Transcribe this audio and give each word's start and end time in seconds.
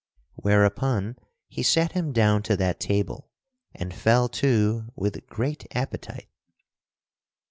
Whereupon 0.33 1.15
he 1.47 1.61
sat 1.61 1.91
him 1.91 2.11
down 2.11 2.41
to 2.49 2.57
that 2.57 2.79
table 2.79 3.29
and 3.75 3.93
fell 3.93 4.29
to 4.29 4.91
with 4.95 5.27
great 5.27 5.67
appetite. 5.75 6.27